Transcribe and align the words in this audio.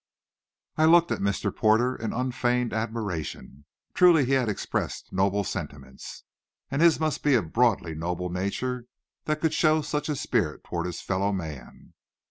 I 0.77 0.85
looked 0.85 1.11
at 1.11 1.19
Mr. 1.19 1.55
Porter 1.55 1.95
in 1.95 2.11
unfeigned 2.11 2.73
admiration. 2.73 3.65
Truly 3.93 4.25
he 4.25 4.31
had 4.31 4.49
expressed 4.49 5.13
noble 5.13 5.43
sentiments, 5.43 6.23
and 6.71 6.81
his 6.81 6.99
must 6.99 7.21
be 7.21 7.35
a 7.35 7.43
broadly 7.43 7.93
noble 7.93 8.31
nature 8.31 8.87
that 9.25 9.41
could 9.41 9.53
show 9.53 9.83
such 9.83 10.09
a 10.09 10.15
spirit 10.15 10.63
toward 10.63 10.87
his 10.87 11.01
fellow 11.01 11.31
man. 11.31 11.93